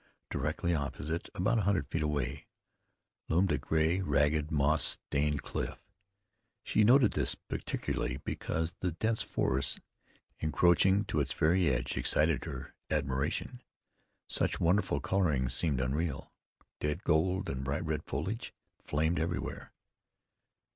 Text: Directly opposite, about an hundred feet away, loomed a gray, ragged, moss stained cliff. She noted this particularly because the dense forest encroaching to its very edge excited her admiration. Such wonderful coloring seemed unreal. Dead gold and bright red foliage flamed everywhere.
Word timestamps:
Directly 0.31 0.73
opposite, 0.73 1.29
about 1.35 1.59
an 1.59 1.63
hundred 1.65 1.87
feet 1.87 2.01
away, 2.01 2.47
loomed 3.29 3.51
a 3.51 3.59
gray, 3.59 4.01
ragged, 4.01 4.49
moss 4.49 4.83
stained 5.11 5.43
cliff. 5.43 5.79
She 6.63 6.83
noted 6.83 7.11
this 7.11 7.35
particularly 7.35 8.17
because 8.17 8.73
the 8.79 8.93
dense 8.93 9.21
forest 9.21 9.79
encroaching 10.39 11.05
to 11.05 11.19
its 11.19 11.33
very 11.33 11.69
edge 11.69 11.97
excited 11.97 12.45
her 12.45 12.73
admiration. 12.89 13.61
Such 14.27 14.59
wonderful 14.59 15.01
coloring 15.01 15.49
seemed 15.49 15.79
unreal. 15.79 16.33
Dead 16.79 17.03
gold 17.03 17.47
and 17.47 17.63
bright 17.63 17.85
red 17.85 18.01
foliage 18.03 18.55
flamed 18.83 19.19
everywhere. 19.19 19.71